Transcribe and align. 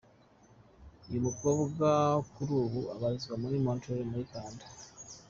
Uyu 1.07 1.19
mukobwa 1.27 1.87
kuri 2.33 2.51
ubu 2.63 2.79
ubarizwa 2.95 3.33
i 3.57 3.59
Montreal 3.65 4.01
muri 4.11 4.25
Canada. 4.31 4.65